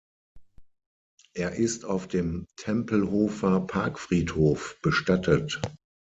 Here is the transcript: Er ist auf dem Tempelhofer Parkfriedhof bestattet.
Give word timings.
Er 1.35 1.51
ist 1.51 1.85
auf 1.85 2.07
dem 2.07 2.47
Tempelhofer 2.57 3.59
Parkfriedhof 3.67 4.77
bestattet. 4.81 5.61